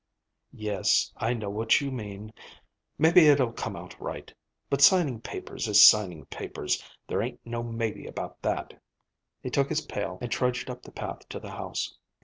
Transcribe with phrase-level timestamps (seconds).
[0.55, 2.33] "Yes, I know what you mean.
[2.97, 4.33] Maybe it'll come out right.
[4.67, 6.83] But signing papers is signing papers.
[7.07, 8.81] There ain't no maybe about that."
[9.43, 11.95] He took his pail and trudged up the path to the house.